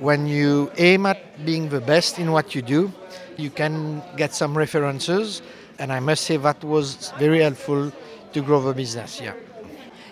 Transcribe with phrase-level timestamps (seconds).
[0.00, 2.92] when you aim at being the best in what you do,
[3.36, 5.42] you can get some references.
[5.78, 7.92] And I must say that was very helpful
[8.32, 9.20] to grow the business.
[9.20, 9.34] Yeah.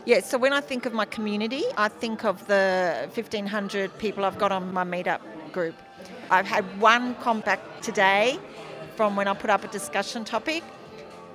[0.05, 4.39] Yeah, so when I think of my community, I think of the 1,500 people I've
[4.39, 5.21] got on my meetup
[5.53, 5.77] group.
[6.29, 8.39] I've had one contact today
[8.97, 10.65] from when I put up a discussion topic,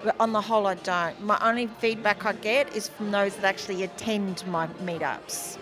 [0.04, 1.21] but on the whole, I don't.
[1.21, 5.57] My only feedback I get is from those that actually attend my meetups.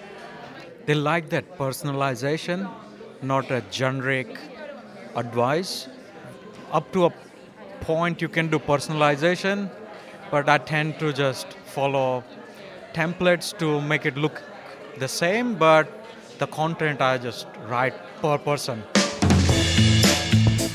[0.85, 2.69] They like that personalization,
[3.23, 4.37] not a generic
[5.15, 5.87] advice.
[6.71, 7.13] Up to a
[7.81, 9.71] point, you can do personalization,
[10.29, 12.23] but I tend to just follow
[12.93, 14.43] templates to make it look
[14.99, 15.87] the same, but
[16.37, 18.83] the content I just write per person.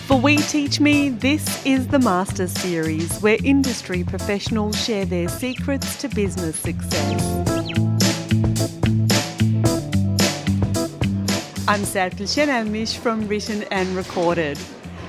[0.08, 5.94] For We Teach Me, this is the Masters Series, where industry professionals share their secrets
[6.00, 7.50] to business success.
[11.70, 14.58] I'm Serpil Shenamish from Written and Recorded.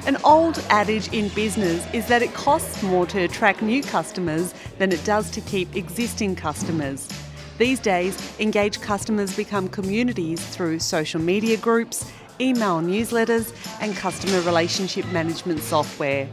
[0.06, 4.92] An old adage in business is that it costs more to attract new customers than
[4.92, 7.10] it does to keep existing customers.
[7.58, 15.08] These days, engaged customers become communities through social media groups, email newsletters, and customer relationship
[15.08, 16.30] management software.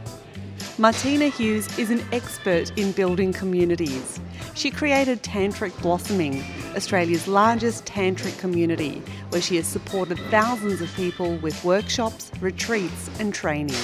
[0.77, 4.19] Martina Hughes is an expert in building communities.
[4.53, 11.37] She created Tantric Blossoming, Australia's largest tantric community, where she has supported thousands of people
[11.37, 13.75] with workshops, retreats, and training.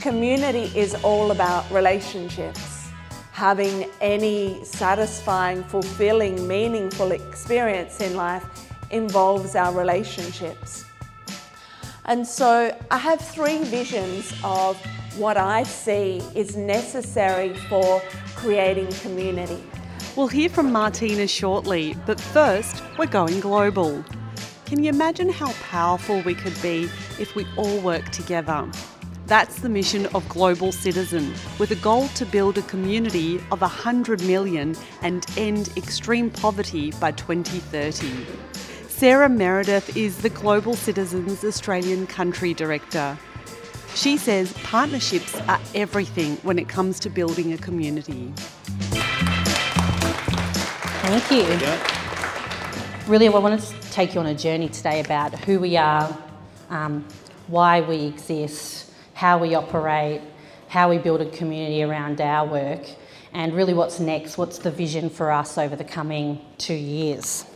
[0.00, 2.88] Community is all about relationships.
[3.32, 8.44] Having any satisfying, fulfilling, meaningful experience in life
[8.90, 10.84] involves our relationships.
[12.04, 14.76] And so I have three visions of
[15.16, 18.00] what I see is necessary for
[18.34, 19.62] creating community.
[20.16, 24.04] We'll hear from Martina shortly, but first, we're going global.
[24.66, 28.68] Can you imagine how powerful we could be if we all work together?
[29.26, 34.22] That's the mission of Global Citizen, with a goal to build a community of 100
[34.22, 38.26] million and end extreme poverty by 2030.
[38.88, 43.16] Sarah Meredith is the Global Citizens Australian Country Director.
[43.94, 48.32] She says partnerships are everything when it comes to building a community.
[51.10, 53.10] Thank you.
[53.10, 56.14] Really, I wanted to take you on a journey today about who we are,
[56.68, 57.02] um,
[57.46, 60.20] why we exist, how we operate,
[60.68, 62.82] how we build a community around our work,
[63.32, 67.46] and really what's next, what's the vision for us over the coming two years.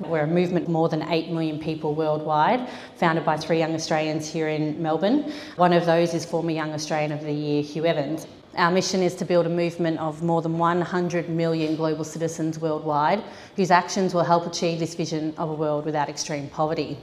[0.00, 4.48] We're a movement more than 8 million people worldwide, founded by three young Australians here
[4.48, 5.32] in Melbourne.
[5.54, 8.26] One of those is former Young Australian of the Year, Hugh Evans.
[8.56, 13.22] Our mission is to build a movement of more than 100 million global citizens worldwide
[13.54, 16.98] whose actions will help achieve this vision of a world without extreme poverty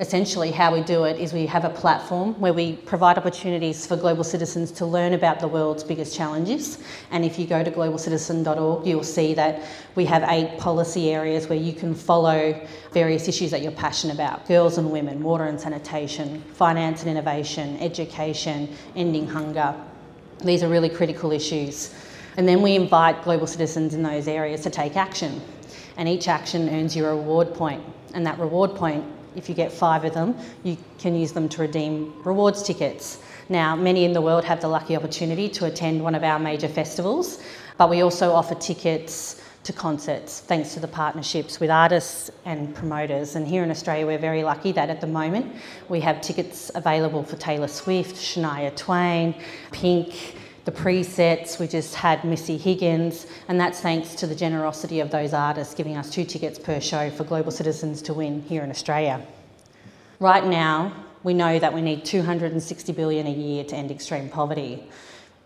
[0.00, 3.96] essentially how we do it is we have a platform where we provide opportunities for
[3.96, 6.82] global citizens to learn about the world's biggest challenges.
[7.10, 9.62] And if you go to globalcitizen.org, you'll see that
[9.94, 12.60] we have eight policy areas where you can follow
[12.92, 17.76] various issues that you're passionate about girls and women, water and sanitation, finance and innovation,
[17.78, 19.74] education, ending hunger.
[20.42, 21.94] These are really critical issues.
[22.36, 25.40] And then we invite global citizens in those areas to take action.
[25.96, 27.82] And each action earns you a reward point.
[28.14, 29.04] And that reward point
[29.36, 33.18] if you get five of them, you can use them to redeem rewards tickets.
[33.48, 36.68] Now, many in the world have the lucky opportunity to attend one of our major
[36.68, 37.42] festivals,
[37.76, 43.34] but we also offer tickets to concerts thanks to the partnerships with artists and promoters.
[43.34, 45.56] And here in Australia, we're very lucky that at the moment
[45.88, 49.34] we have tickets available for Taylor Swift, Shania Twain,
[49.72, 50.36] Pink,
[50.66, 51.58] the presets.
[51.58, 55.96] We just had Missy Higgins, and that's thanks to the generosity of those artists giving
[55.96, 59.26] us two tickets per show for global citizens to win here in Australia.
[60.20, 60.92] Right now,
[61.22, 64.84] we know that we need 260 billion a year to end extreme poverty.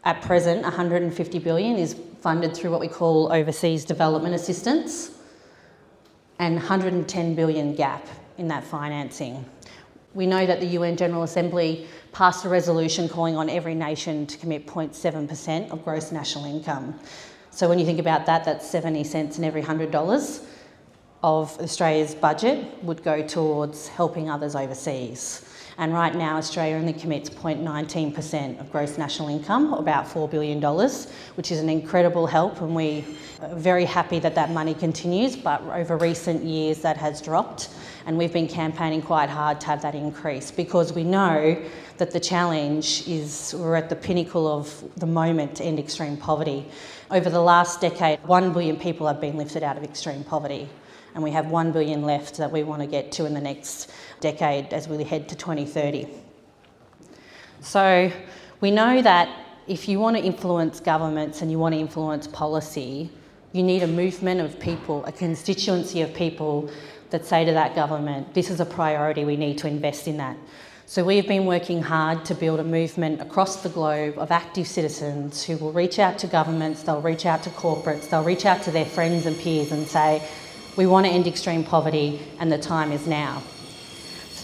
[0.04, 5.12] At present, 150 billion is funded through what we call overseas development assistance,
[6.38, 8.06] and 110 billion gap
[8.36, 9.44] in that financing.
[10.14, 14.38] We know that the UN General Assembly passed a resolution calling on every nation to
[14.38, 16.98] commit 0.7% of gross national income.
[17.50, 20.44] So when you think about that, that's 70 cents in every $100
[21.22, 25.47] of Australia's budget would go towards helping others overseas.
[25.78, 30.60] And right now, Australia only commits 0.19% of gross national income, about $4 billion,
[31.36, 32.60] which is an incredible help.
[32.60, 33.04] And we
[33.40, 37.70] are very happy that that money continues, but over recent years, that has dropped.
[38.06, 41.62] And we've been campaigning quite hard to have that increase because we know
[41.98, 46.66] that the challenge is we're at the pinnacle of the moment to end extreme poverty.
[47.08, 50.68] Over the last decade, 1 billion people have been lifted out of extreme poverty.
[51.14, 53.90] And we have 1 billion left that we want to get to in the next
[54.20, 56.06] decade as we head to 2030.
[57.60, 58.12] So
[58.60, 59.28] we know that
[59.66, 63.10] if you want to influence governments and you want to influence policy,
[63.52, 66.70] you need a movement of people, a constituency of people
[67.10, 70.36] that say to that government, this is a priority, we need to invest in that.
[70.86, 75.44] So we've been working hard to build a movement across the globe of active citizens
[75.44, 78.70] who will reach out to governments, they'll reach out to corporates, they'll reach out to
[78.70, 80.26] their friends and peers and say,
[80.78, 83.42] we want to end extreme poverty and the time is now.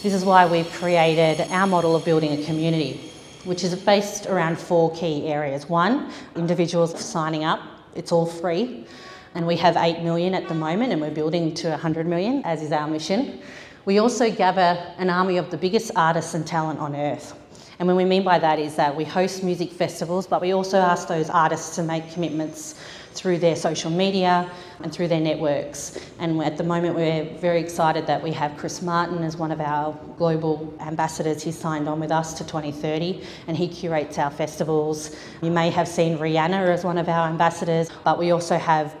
[0.03, 3.09] This is why we've created our model of building a community,
[3.45, 5.69] which is based around four key areas.
[5.69, 7.61] One, individuals signing up,
[7.95, 8.85] it's all free
[9.33, 12.61] and we have 8 million at the moment and we're building to 100 million, as
[12.61, 13.39] is our mission.
[13.85, 17.33] We also gather an army of the biggest artists and talent on earth.
[17.79, 20.79] And what we mean by that is that we host music festivals, but we also
[20.79, 22.75] ask those artists to make commitments
[23.15, 24.49] through their social media
[24.81, 25.97] and through their networks.
[26.19, 29.61] And at the moment, we're very excited that we have Chris Martin as one of
[29.61, 31.41] our global ambassadors.
[31.41, 35.15] He's signed on with us to 2030 and he curates our festivals.
[35.41, 38.95] You may have seen Rihanna as one of our ambassadors, but we also have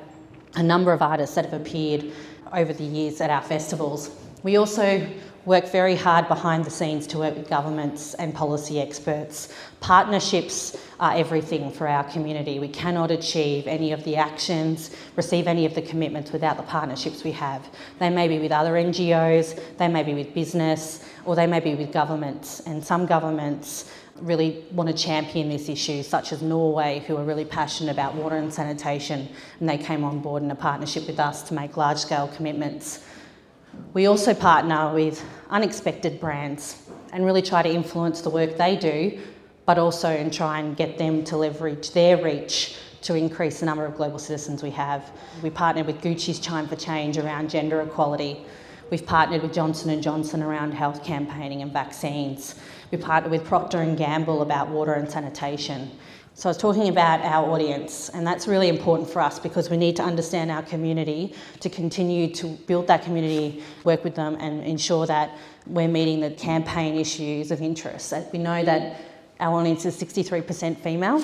[0.55, 2.11] a number of artists that have appeared
[2.53, 4.09] over the years at our festivals.
[4.43, 5.05] We also
[5.45, 9.53] work very hard behind the scenes to work with governments and policy experts.
[9.79, 12.57] Partnerships are everything for our community.
[12.57, 17.23] We cannot achieve any of the actions, receive any of the commitments without the partnerships
[17.23, 17.67] we have.
[17.99, 21.75] They may be with other NGOs, they may be with business, or they may be
[21.75, 22.61] with governments.
[22.61, 27.45] And some governments really want to champion this issue, such as Norway, who are really
[27.45, 29.27] passionate about water and sanitation,
[29.59, 33.03] and they came on board in a partnership with us to make large scale commitments.
[33.93, 39.19] We also partner with unexpected brands and really try to influence the work they do,
[39.65, 43.85] but also and try and get them to leverage their reach to increase the number
[43.85, 45.11] of global citizens we have.
[45.43, 48.45] We partnered with Gucci's Chime for Change around gender equality.
[48.89, 52.55] We've partnered with Johnson & Johnson around health campaigning and vaccines.
[52.91, 55.91] We partnered with Procter & Gamble about water and sanitation.
[56.37, 59.77] So I was talking about our audience, and that's really important for us because we
[59.77, 64.61] need to understand our community to continue to build that community, work with them, and
[64.65, 68.13] ensure that we're meeting the campaign issues of interest.
[68.33, 68.99] We know that
[69.39, 71.21] our audience is 63% female,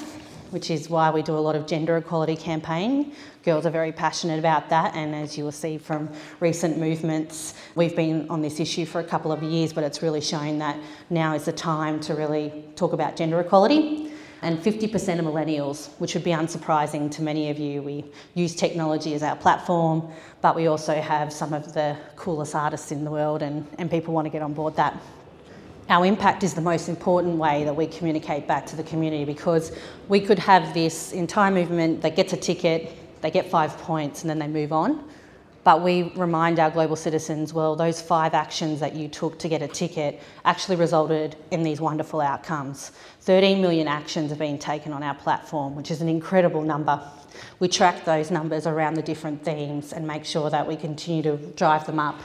[0.52, 3.12] which is why we do a lot of gender equality campaigning.
[3.44, 6.08] Girls are very passionate about that, and as you will see from
[6.40, 10.22] recent movements, we've been on this issue for a couple of years, but it's really
[10.22, 10.80] shown that
[11.10, 14.08] now is the time to really talk about gender equality.
[14.44, 17.84] And 50% of millennials, which would be unsurprising to many of you.
[17.84, 20.12] We use technology as our platform,
[20.42, 24.14] but we also have some of the coolest artists in the world, and, and people
[24.16, 25.00] want to get on board that.
[25.90, 29.72] Our impact is the most important way that we communicate back to the community because
[30.08, 34.30] we could have this entire movement that gets a ticket, they get five points, and
[34.30, 35.08] then they move on.
[35.64, 39.62] But we remind our global citizens well, those five actions that you took to get
[39.62, 42.92] a ticket actually resulted in these wonderful outcomes.
[43.22, 47.00] 13 million actions have been taken on our platform, which is an incredible number.
[47.60, 51.38] We track those numbers around the different themes and make sure that we continue to
[51.38, 52.20] drive them up.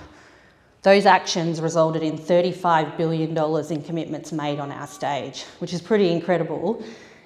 [0.81, 6.11] Those actions resulted in $35 billion in commitments made on our stage, which is pretty
[6.11, 6.83] incredible.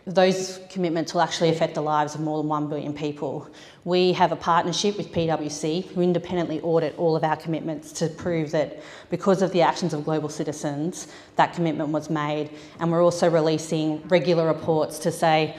[0.06, 3.48] Those commitments will actually affect the lives of more than 1 billion people.
[3.84, 8.50] We have a partnership with PwC who independently audit all of our commitments to prove
[8.52, 8.80] that
[9.10, 12.50] because of the actions of global citizens, that commitment was made.
[12.78, 15.56] And we're also releasing regular reports to say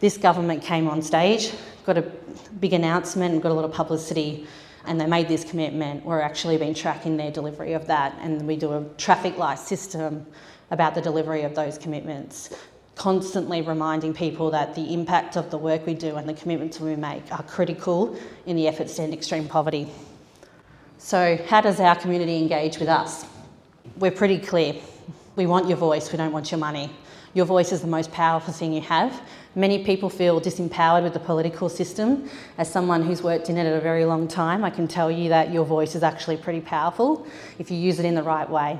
[0.00, 1.52] this government came on stage,
[1.84, 2.02] got a
[2.60, 4.46] big announcement, got a lot of publicity
[4.84, 8.56] and they made this commitment, we're actually been tracking their delivery of that, and we
[8.56, 10.26] do a traffic light system
[10.70, 12.50] about the delivery of those commitments.
[12.94, 16.94] Constantly reminding people that the impact of the work we do and the commitments we
[16.94, 19.88] make are critical in the efforts to end extreme poverty.
[20.98, 23.24] So, how does our community engage with us?
[23.96, 24.74] We're pretty clear.
[25.34, 26.90] We want your voice, we don't want your money.
[27.34, 29.22] Your voice is the most powerful thing you have.
[29.54, 32.28] Many people feel disempowered with the political system.
[32.58, 35.30] As someone who's worked in it at a very long time, I can tell you
[35.30, 37.26] that your voice is actually pretty powerful
[37.58, 38.78] if you use it in the right way.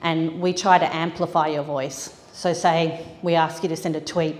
[0.00, 2.18] And we try to amplify your voice.
[2.32, 4.36] So, say we ask you to send a tweet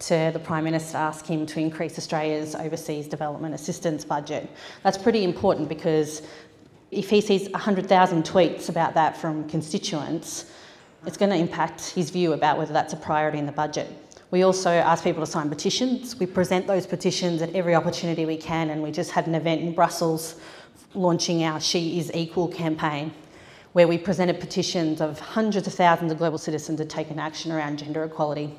[0.00, 4.48] to the Prime Minister, ask him to increase Australia's overseas development assistance budget.
[4.82, 6.22] That's pretty important because
[6.90, 10.50] if he sees 100,000 tweets about that from constituents,
[11.06, 13.88] it's going to impact his view about whether that's a priority in the budget.
[14.30, 16.18] We also ask people to sign petitions.
[16.18, 19.60] We present those petitions at every opportunity we can, and we just had an event
[19.60, 20.40] in Brussels
[20.94, 23.12] launching our She is Equal campaign,
[23.74, 27.50] where we presented petitions of hundreds of thousands of global citizens to take an action
[27.50, 28.56] around gender equality.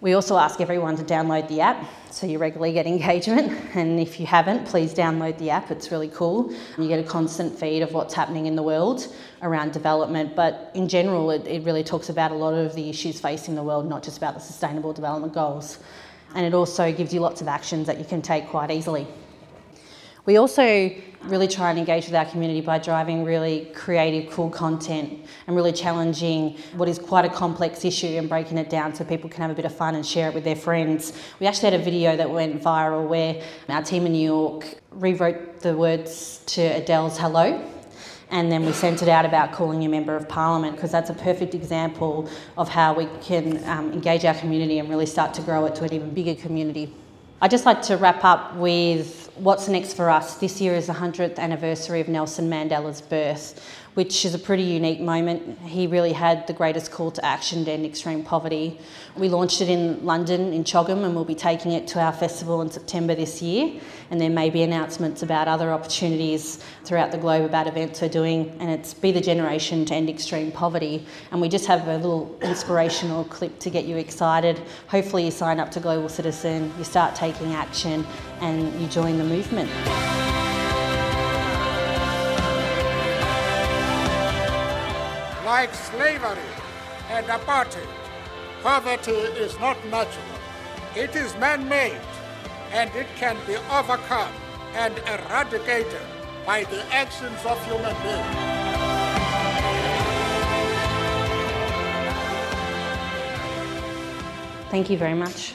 [0.00, 3.52] We also ask everyone to download the app so you regularly get engagement.
[3.74, 6.54] And if you haven't, please download the app, it's really cool.
[6.78, 10.86] You get a constant feed of what's happening in the world around development, but in
[10.86, 14.04] general, it, it really talks about a lot of the issues facing the world, not
[14.04, 15.80] just about the Sustainable Development Goals.
[16.36, 19.08] And it also gives you lots of actions that you can take quite easily.
[20.26, 20.92] We also
[21.22, 25.72] really try and engage with our community by driving really creative, cool content and really
[25.72, 29.52] challenging what is quite a complex issue and breaking it down so people can have
[29.52, 31.12] a bit of fun and share it with their friends.
[31.38, 35.60] We actually had a video that went viral where our team in New York rewrote
[35.60, 37.64] the words to Adele's Hello
[38.30, 41.14] and then we sent it out about calling you member of parliament because that's a
[41.14, 45.66] perfect example of how we can um, engage our community and really start to grow
[45.66, 46.92] it to an even bigger community.
[47.40, 50.36] I'd just like to wrap up with what's next for us.
[50.36, 53.60] This year is the 100th anniversary of Nelson Mandela's birth
[53.96, 55.58] which is a pretty unique moment.
[55.60, 58.78] He really had the greatest call to action to end extreme poverty.
[59.16, 62.60] We launched it in London, in CHOGM, and we'll be taking it to our festival
[62.60, 63.80] in September this year.
[64.10, 68.54] And there may be announcements about other opportunities throughout the globe about events we're doing,
[68.60, 71.06] and it's Be the Generation to End Extreme Poverty.
[71.30, 74.60] And we just have a little inspirational clip to get you excited.
[74.88, 78.06] Hopefully, you sign up to Global Citizen, you start taking action,
[78.42, 79.70] and you join the movement.
[85.46, 86.50] Like slavery
[87.08, 87.86] and apartheid,
[88.64, 90.40] poverty is not natural.
[90.96, 92.00] It is man-made
[92.72, 94.32] and it can be overcome
[94.74, 96.02] and eradicated
[96.44, 98.56] by the actions of human beings.
[104.68, 105.54] Thank you very much.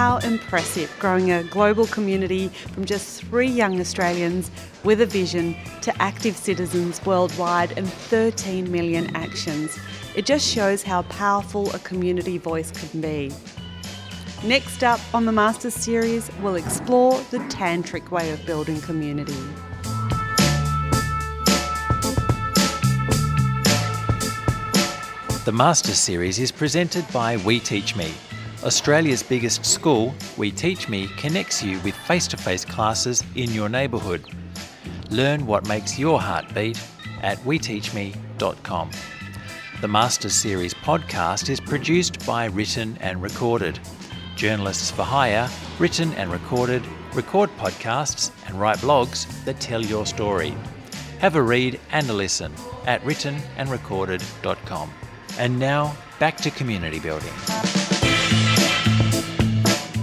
[0.00, 4.50] How impressive growing a global community from just three young Australians
[4.82, 9.78] with a vision to active citizens worldwide and 13 million actions.
[10.16, 13.30] It just shows how powerful a community voice can be.
[14.42, 19.36] Next up on the Masters series, we'll explore the tantric way of building community.
[25.44, 28.14] The Masters series is presented by We Teach Me,
[28.62, 33.70] Australia's biggest school, We Teach Me, connects you with face to face classes in your
[33.70, 34.22] neighbourhood.
[35.10, 36.78] Learn what makes your heart beat
[37.22, 38.90] at weteachme.com.
[39.80, 43.80] The Masters Series podcast is produced by Written and Recorded.
[44.36, 45.48] Journalists for hire,
[45.78, 46.82] written and recorded,
[47.14, 50.54] record podcasts and write blogs that tell your story.
[51.18, 52.52] Have a read and a listen
[52.86, 54.90] at writtenandrecorded.com.
[55.38, 57.32] And now, back to community building.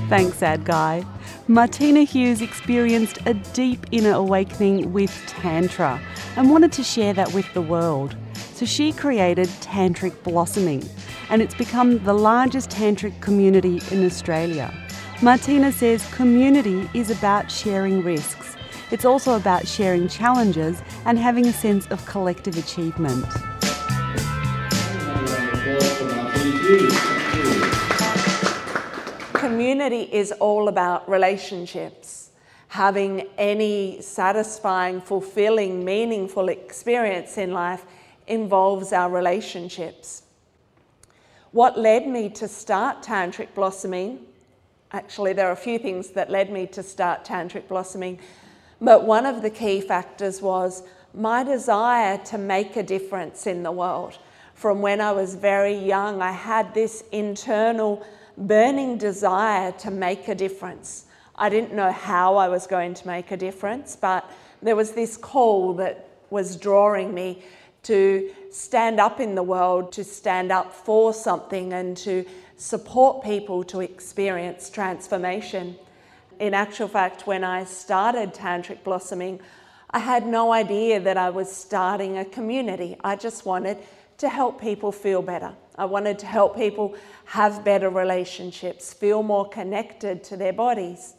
[0.10, 1.06] Thanks, Ad Guy.
[1.50, 6.02] Martina Hughes experienced a deep inner awakening with Tantra
[6.38, 8.16] and wanted to share that with the world.
[8.54, 10.82] So she created Tantric Blossoming,
[11.30, 14.74] and it's become the largest tantric community in Australia.
[15.22, 18.56] Martina says community is about sharing risks.
[18.92, 23.26] It's also about sharing challenges and having a sense of collective achievement.
[29.58, 32.30] Community is all about relationships.
[32.68, 37.84] Having any satisfying, fulfilling, meaningful experience in life
[38.28, 40.22] involves our relationships.
[41.54, 44.28] What led me to start Tantric Blossoming?
[44.92, 48.20] Actually, there are a few things that led me to start Tantric Blossoming,
[48.80, 50.84] but one of the key factors was
[51.16, 54.20] my desire to make a difference in the world.
[54.54, 58.06] From when I was very young, I had this internal
[58.38, 61.06] burning desire to make a difference.
[61.36, 64.30] I didn't know how I was going to make a difference, but
[64.62, 67.44] there was this call that was drawing me
[67.84, 72.26] to stand up in the world, to stand up for something, and to
[72.58, 75.76] support people to experience transformation.
[76.40, 79.40] In actual fact, when I started Tantric Blossoming,
[79.90, 82.98] I had no idea that I was starting a community.
[83.04, 83.78] I just wanted
[84.18, 85.54] to help people feel better.
[85.78, 91.14] I wanted to help people have better relationships, feel more connected to their bodies.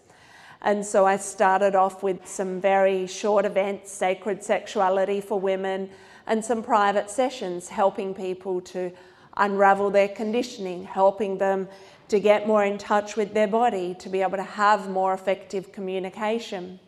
[0.63, 5.91] And so I started off with some very short events, sacred sexuality for women,
[6.27, 8.91] and some private sessions helping people to
[9.37, 11.69] unravel their conditioning, helping them
[12.09, 15.71] to get more in touch with their body, to be able to have more effective
[15.71, 16.81] communication.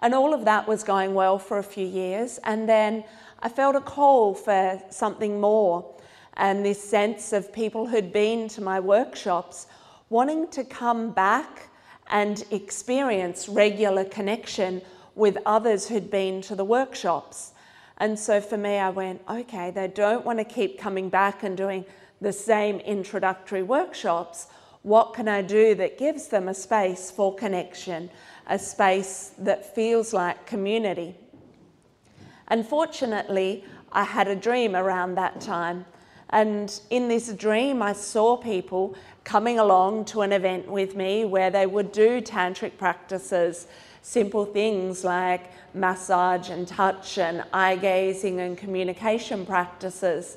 [0.00, 2.38] And all of that was going well for a few years.
[2.44, 3.04] And then
[3.40, 5.94] I felt a call for something more
[6.38, 9.66] and this sense of people who'd been to my workshops
[10.08, 11.68] wanting to come back
[12.10, 14.80] and experience regular connection
[15.14, 17.52] with others who'd been to the workshops.
[17.98, 21.56] And so for me, I went, okay, they don't want to keep coming back and
[21.56, 21.84] doing
[22.20, 24.46] the same introductory workshops.
[24.82, 28.10] What can I do that gives them a space for connection,
[28.46, 31.16] a space that feels like community?
[32.46, 35.84] Unfortunately, I had a dream around that time.
[36.30, 38.94] And in this dream, I saw people
[39.24, 43.66] coming along to an event with me where they would do tantric practices,
[44.02, 50.36] simple things like massage and touch and eye gazing and communication practices.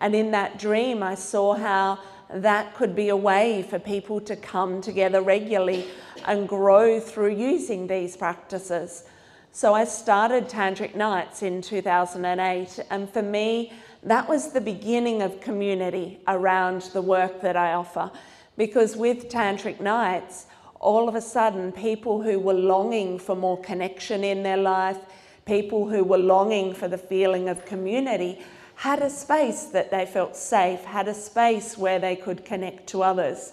[0.00, 1.98] And in that dream, I saw how
[2.30, 5.86] that could be a way for people to come together regularly
[6.26, 9.04] and grow through using these practices.
[9.52, 13.72] So I started Tantric Nights in 2008, and for me,
[14.04, 18.10] that was the beginning of community around the work that I offer.
[18.56, 20.46] Because with Tantric Nights,
[20.78, 24.98] all of a sudden, people who were longing for more connection in their life,
[25.46, 28.42] people who were longing for the feeling of community,
[28.76, 33.02] had a space that they felt safe, had a space where they could connect to
[33.02, 33.52] others.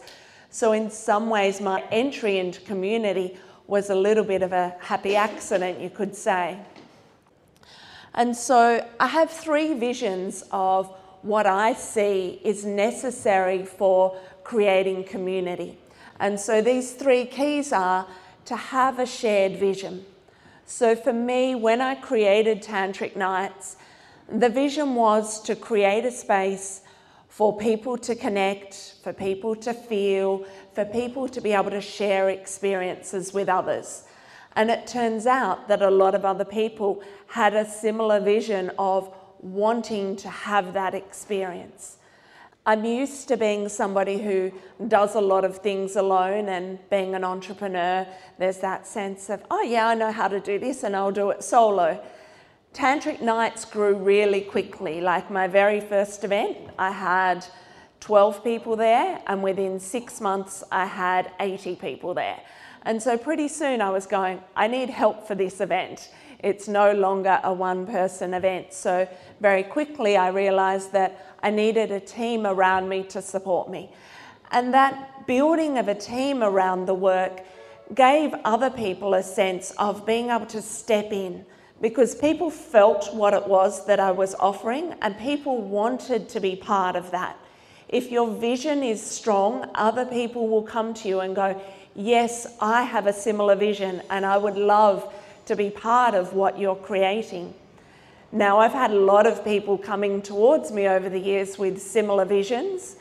[0.49, 5.15] So, in some ways, my entry into community was a little bit of a happy
[5.15, 6.59] accident, you could say.
[8.13, 15.77] And so I have three visions of what I see is necessary for creating community.
[16.19, 18.07] And so these three keys are
[18.45, 20.05] to have a shared vision.
[20.65, 23.77] So for me, when I created Tantric Nights,
[24.29, 26.81] the vision was to create a space
[27.27, 32.29] for people to connect, for people to feel, for people to be able to share
[32.29, 34.03] experiences with others.
[34.55, 39.13] And it turns out that a lot of other people had a similar vision of
[39.39, 41.97] wanting to have that experience.
[42.65, 44.51] I'm used to being somebody who
[44.87, 48.05] does a lot of things alone and being an entrepreneur,
[48.37, 51.31] there's that sense of, oh yeah, I know how to do this and I'll do
[51.31, 51.99] it solo.
[52.73, 55.01] Tantric nights grew really quickly.
[55.01, 57.45] Like my very first event, I had
[57.99, 62.39] 12 people there, and within six months, I had 80 people there.
[62.83, 66.09] And so pretty soon I was going, I need help for this event.
[66.39, 68.73] It's no longer a one person event.
[68.73, 69.07] So
[69.39, 73.91] very quickly I realized that I needed a team around me to support me.
[74.51, 77.41] And that building of a team around the work
[77.93, 81.45] gave other people a sense of being able to step in
[81.81, 86.55] because people felt what it was that I was offering and people wanted to be
[86.55, 87.37] part of that.
[87.89, 91.61] If your vision is strong, other people will come to you and go,
[91.95, 95.13] Yes, I have a similar vision and I would love
[95.45, 97.53] to be part of what you're creating.
[98.31, 102.23] Now, I've had a lot of people coming towards me over the years with similar
[102.23, 102.95] visions.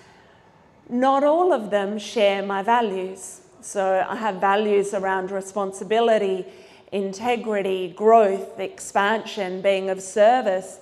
[0.89, 3.43] Not all of them share my values.
[3.61, 6.47] So, I have values around responsibility,
[6.91, 10.81] integrity, growth, expansion, being of service.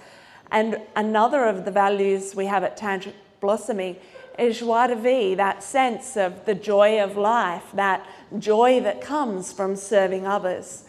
[0.51, 3.97] And another of the values we have at Tantric blossoming
[4.39, 8.07] is joie de that sense of the joy of life, that
[8.39, 10.85] joy that comes from serving others.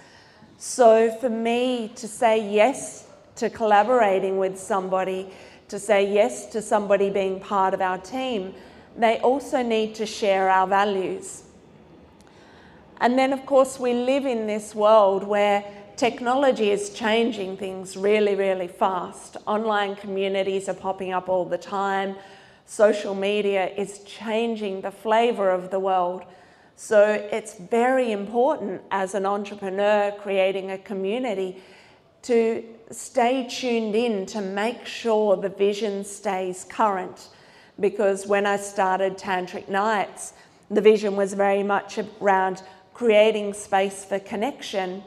[0.58, 3.08] So for me to say yes
[3.38, 5.32] to collaborating with somebody,
[5.70, 8.54] to say yes to somebody being part of our team,
[8.98, 11.44] they also need to share our values.
[13.02, 15.64] And then, of course, we live in this world where
[15.96, 19.38] technology is changing things really, really fast.
[19.48, 22.16] Online communities are popping up all the time
[22.70, 26.24] social media is changing the flavor of the world.
[26.76, 31.64] So it's very important as an entrepreneur creating a community
[32.22, 37.30] to stay tuned in to make sure the vision stays current.
[37.80, 40.34] Because when I started Tantric Nights,
[40.70, 42.62] the vision was very much around
[42.94, 45.02] creating space for connection.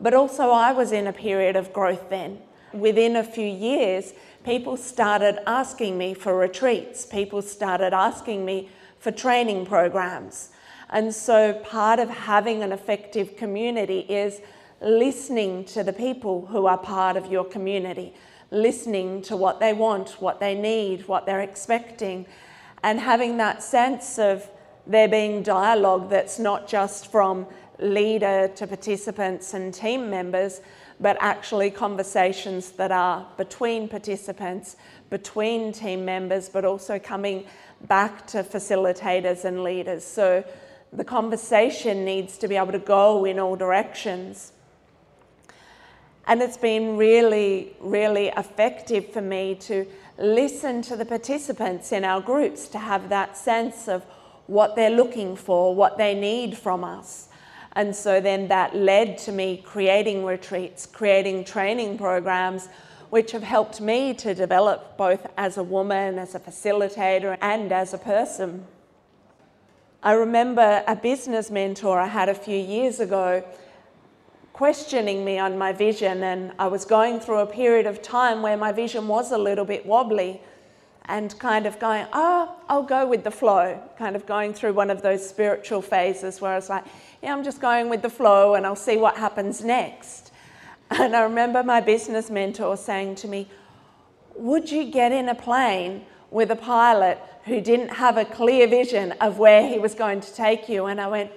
[0.00, 2.40] But also, I was in a period of growth then.
[2.72, 4.14] Within a few years,
[4.44, 10.50] people started asking me for retreats, people started asking me for training programs.
[10.90, 14.40] And so, part of having an effective community is
[14.80, 18.14] listening to the people who are part of your community,
[18.50, 22.26] listening to what they want, what they need, what they're expecting,
[22.82, 24.48] and having that sense of
[24.86, 27.46] there being dialogue that's not just from
[27.78, 30.60] leader to participants and team members,
[31.00, 34.76] but actually conversations that are between participants,
[35.10, 37.44] between team members, but also coming
[37.82, 40.04] back to facilitators and leaders.
[40.04, 40.44] So
[40.92, 44.52] the conversation needs to be able to go in all directions.
[46.26, 52.20] And it's been really, really effective for me to listen to the participants in our
[52.20, 54.04] groups to have that sense of
[54.46, 57.28] what they're looking for, what they need from us.
[57.76, 62.68] And so then that led to me creating retreats, creating training programs,
[63.10, 67.94] which have helped me to develop both as a woman, as a facilitator, and as
[67.94, 68.66] a person.
[70.02, 73.44] I remember a business mentor I had a few years ago
[74.52, 78.56] questioning me on my vision, and I was going through a period of time where
[78.56, 80.40] my vision was a little bit wobbly
[81.06, 84.90] and kind of going, oh, I'll go with the flow, kind of going through one
[84.90, 86.84] of those spiritual phases where I was like,
[87.22, 90.30] yeah, I'm just going with the flow and I'll see what happens next.
[90.90, 93.48] And I remember my business mentor saying to me,
[94.36, 99.12] Would you get in a plane with a pilot who didn't have a clear vision
[99.20, 100.86] of where he was going to take you.
[100.86, 101.30] And I went,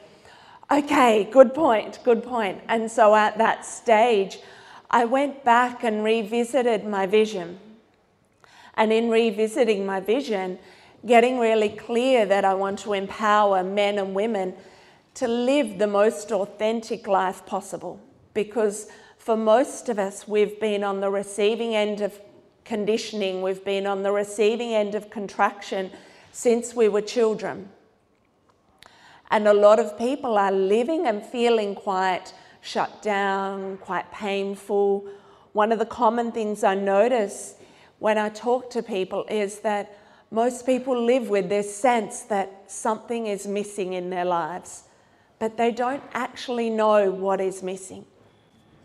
[0.71, 2.62] okay, good point, good point.
[2.67, 4.39] And so at that stage,
[4.89, 7.60] I went back and revisited my vision.
[8.78, 10.60] And in revisiting my vision,
[11.06, 14.54] getting really clear that I want to empower men and women
[15.16, 18.00] to live the most authentic life possible.
[18.34, 18.88] Because
[19.18, 22.22] for most of us, we've been on the receiving end of
[22.63, 25.90] conditioning, we've been on the receiving end of contraction
[26.32, 27.70] since we were children.
[29.32, 35.06] And a lot of people are living and feeling quite shut down, quite painful.
[35.54, 37.56] One of the common things I notice
[37.99, 39.97] when I talk to people is that
[40.29, 44.83] most people live with this sense that something is missing in their lives,
[45.39, 48.05] but they don't actually know what is missing.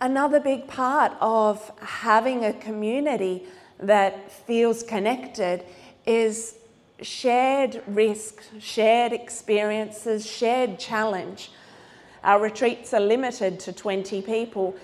[0.01, 3.45] Another big part of having a community
[3.79, 5.65] that feels connected
[6.07, 6.57] is
[7.01, 11.51] shared risk, shared experiences, shared challenge.
[12.23, 14.77] Our retreats are limited to 20 people,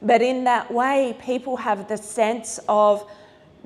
[0.00, 3.08] but in that way, people have the sense of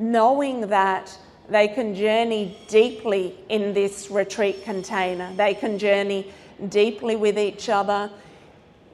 [0.00, 1.16] knowing that
[1.48, 5.30] they can journey deeply in this retreat container.
[5.36, 6.32] They can journey
[6.68, 8.10] deeply with each other.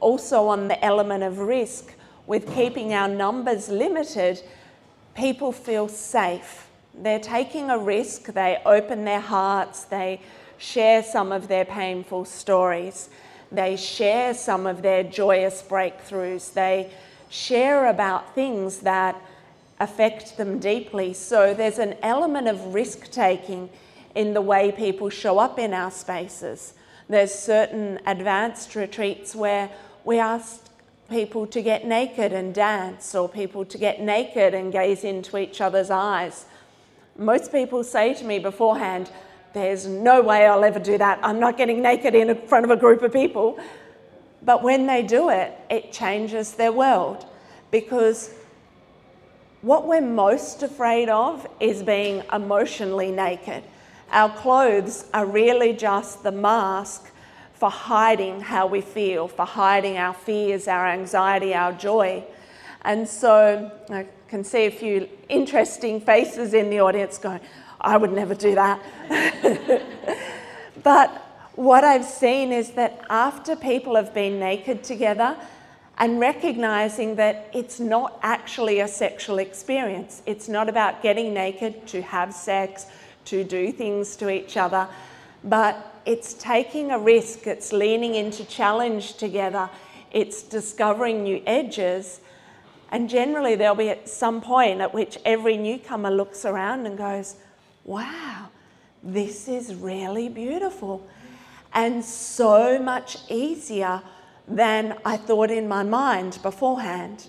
[0.00, 1.94] Also, on the element of risk,
[2.26, 4.42] with keeping our numbers limited,
[5.14, 6.66] people feel safe.
[6.92, 10.20] They're taking a risk, they open their hearts, they
[10.58, 13.10] share some of their painful stories,
[13.52, 16.90] they share some of their joyous breakthroughs, they
[17.28, 19.20] share about things that
[19.78, 21.12] affect them deeply.
[21.12, 23.68] So there's an element of risk taking
[24.14, 26.74] in the way people show up in our spaces.
[27.08, 29.70] There's certain advanced retreats where
[30.04, 30.66] we ask
[31.08, 35.60] people to get naked and dance, or people to get naked and gaze into each
[35.60, 36.46] other's eyes.
[37.16, 39.10] Most people say to me beforehand,
[39.52, 41.20] There's no way I'll ever do that.
[41.22, 43.58] I'm not getting naked in front of a group of people.
[44.42, 47.26] But when they do it, it changes their world
[47.70, 48.32] because
[49.66, 53.64] what we're most afraid of is being emotionally naked.
[54.12, 57.10] Our clothes are really just the mask
[57.52, 62.22] for hiding how we feel, for hiding our fears, our anxiety, our joy.
[62.82, 67.40] And so I can see a few interesting faces in the audience going,
[67.80, 68.80] I would never do that.
[70.84, 71.10] but
[71.56, 75.36] what I've seen is that after people have been naked together
[75.98, 82.02] and recognizing that it's not actually a sexual experience, it's not about getting naked to
[82.02, 82.86] have sex,
[83.24, 84.86] to do things to each other,
[85.42, 89.68] but it's taking a risk, it's leaning into challenge together,
[90.12, 92.20] it's discovering new edges.
[92.90, 97.36] And generally, there'll be at some point at which every newcomer looks around and goes,
[97.84, 98.48] Wow,
[99.02, 101.06] this is really beautiful
[101.76, 104.02] and so much easier
[104.48, 107.28] than I thought in my mind beforehand.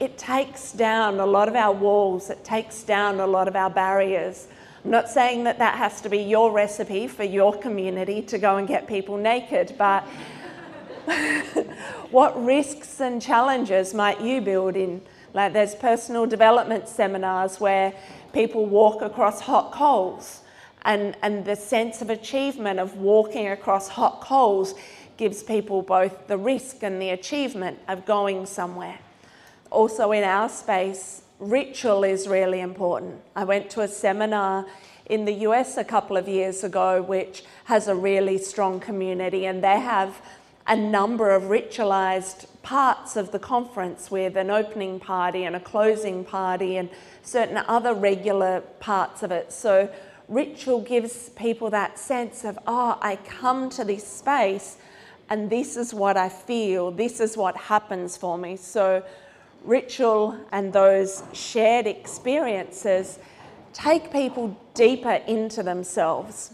[0.00, 3.70] It takes down a lot of our walls, it takes down a lot of our
[3.70, 4.48] barriers.
[4.84, 8.58] I'm not saying that that has to be your recipe for your community to go
[8.58, 10.02] and get people naked, but
[12.10, 15.00] what risks and challenges might you build in?
[15.32, 17.94] Like there's personal development seminars where
[18.32, 20.42] people walk across hot coals,
[20.84, 24.74] and, and the sense of achievement of walking across hot coals
[25.16, 28.98] gives people both the risk and the achievement of going somewhere.
[29.70, 33.20] Also, in our space, ritual is really important.
[33.34, 34.66] I went to a seminar
[35.06, 39.62] in the US a couple of years ago, which has a really strong community, and
[39.62, 40.20] they have
[40.66, 46.24] a number of ritualized parts of the conference with an opening party and a closing
[46.24, 46.88] party and
[47.22, 49.52] certain other regular parts of it.
[49.52, 49.90] So,
[50.28, 54.78] ritual gives people that sense of, oh, I come to this space
[55.30, 58.56] and this is what I feel, this is what happens for me.
[58.56, 59.02] So,
[59.64, 63.18] ritual and those shared experiences
[63.72, 66.52] take people deeper into themselves.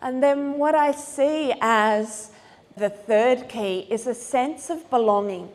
[0.00, 2.30] And then what I see as
[2.76, 5.48] The third key is a sense of belonging.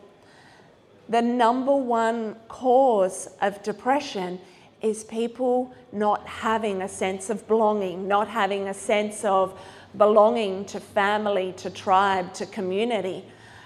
[1.08, 4.40] The number one cause of depression
[4.80, 9.56] is people not having a sense of belonging, not having a sense of
[9.96, 13.24] belonging to family, to tribe, to community.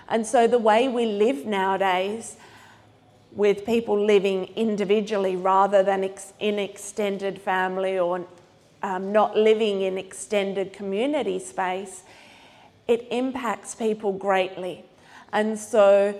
[0.08, 2.36] And so the way we live nowadays,
[3.32, 8.26] with people living individually rather than ex- in extended family or
[8.82, 12.02] um, not living in extended community space,
[12.88, 14.84] it impacts people greatly.
[15.32, 16.18] And so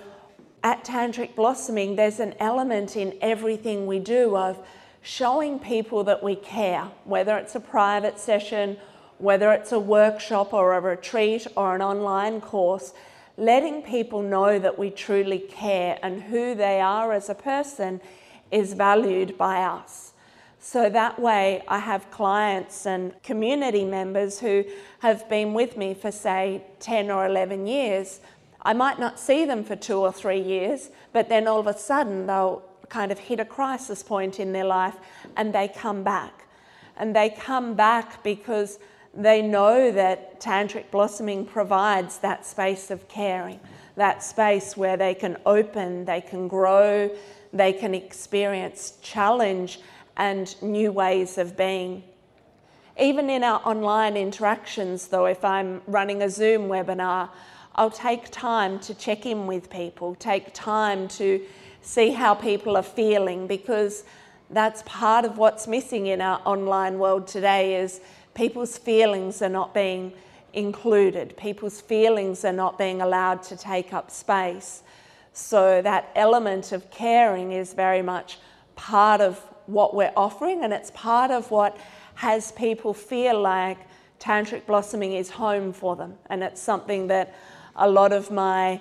[0.62, 4.58] at Tantric Blossoming, there's an element in everything we do of
[5.00, 8.76] showing people that we care, whether it's a private session,
[9.18, 12.92] whether it's a workshop or a retreat or an online course,
[13.36, 18.00] letting people know that we truly care and who they are as a person
[18.50, 20.12] is valued by us.
[20.58, 24.64] So that way, I have clients and community members who
[24.98, 28.20] have been with me for, say, 10 or 11 years.
[28.62, 31.78] I might not see them for two or three years, but then all of a
[31.78, 34.96] sudden they'll kind of hit a crisis point in their life
[35.36, 36.46] and they come back.
[36.96, 38.78] And they come back because
[39.16, 43.60] they know that Tantric Blossoming provides that space of caring,
[43.96, 47.10] that space where they can open, they can grow,
[47.52, 49.80] they can experience challenge
[50.16, 52.02] and new ways of being.
[52.98, 57.30] Even in our online interactions, though, if I'm running a Zoom webinar,
[57.74, 61.42] I'll take time to check in with people, take time to
[61.82, 64.04] see how people are feeling because
[64.48, 68.00] that's part of what's missing in our online world today is
[68.36, 70.12] people's feelings are not being
[70.52, 74.82] included people's feelings are not being allowed to take up space
[75.36, 78.38] so that element of caring is very much
[78.74, 81.76] part of what we're offering, and it's part of what
[82.14, 83.78] has people feel like
[84.18, 86.14] tantric blossoming is home for them.
[86.30, 87.34] And it's something that
[87.74, 88.80] a lot of my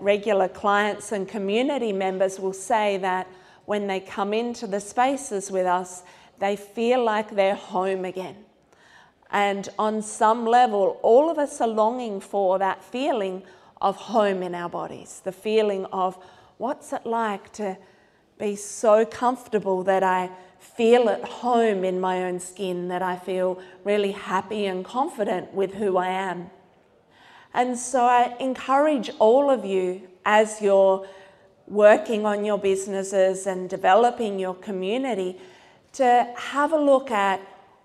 [0.00, 3.28] regular clients and community members will say that
[3.66, 6.02] when they come into the spaces with us,
[6.40, 8.44] they feel like they're home again.
[9.32, 13.42] And on some level, all of us are longing for that feeling
[13.80, 16.16] of home in our bodies, the feeling of
[16.58, 17.76] what's it like to
[18.38, 23.60] be so comfortable that I feel at home in my own skin, that I feel
[23.84, 26.50] really happy and confident with who I am.
[27.54, 31.06] And so I encourage all of you as you're
[31.66, 35.40] working on your businesses and developing your community
[35.94, 37.40] to have a look at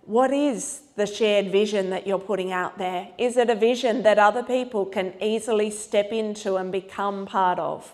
[0.08, 3.10] what is the shared vision that you're putting out there?
[3.18, 7.94] Is it a vision that other people can easily step into and become part of?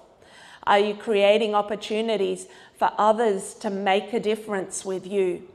[0.66, 2.46] Are you creating opportunities
[2.78, 5.48] for others to make a difference with you?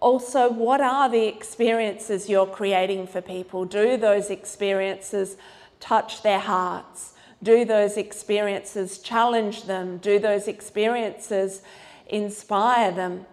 [0.00, 3.66] Also, what are the experiences you're creating for people?
[3.66, 5.36] Do those experiences
[5.80, 7.12] touch their hearts?
[7.42, 9.98] Do those experiences challenge them?
[9.98, 11.60] Do those experiences
[12.06, 13.26] inspire them?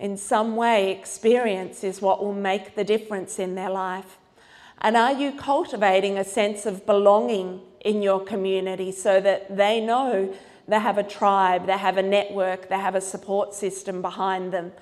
[0.00, 4.16] In some way, experience is what will make the difference in their life.
[4.80, 10.34] And are you cultivating a sense of belonging in your community so that they know
[10.66, 14.72] they have a tribe, they have a network, they have a support system behind them.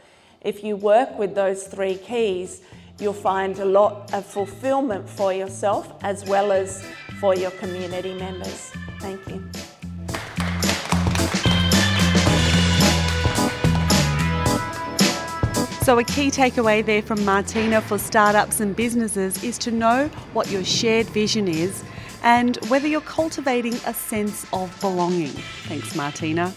[0.40, 2.62] If you work with those three keys,
[3.00, 6.84] you'll find a lot of fulfillment for yourself as well as
[7.18, 8.70] for your community members.
[9.00, 9.67] Thank you.
[15.88, 20.50] So, a key takeaway there from Martina for startups and businesses is to know what
[20.50, 21.82] your shared vision is
[22.22, 25.32] and whether you're cultivating a sense of belonging.
[25.64, 26.52] Thanks, Martina.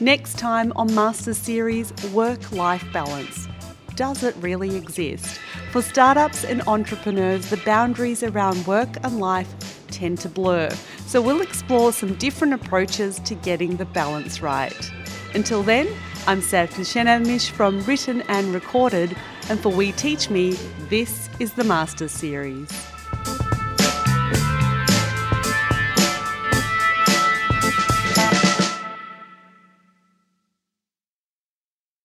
[0.00, 3.48] Next time on Master Series Work Life Balance.
[3.94, 5.40] Does it really exist?
[5.72, 9.48] For startups and entrepreneurs, the boundaries around work and life
[9.90, 10.68] tend to blur.
[11.06, 14.92] So we'll explore some different approaches to getting the balance right.
[15.34, 15.88] Until then,
[16.28, 19.16] I'm Sarah Shenamish from Written and Recorded,
[19.48, 20.58] and for We Teach Me,
[20.90, 22.97] this is the Master Series.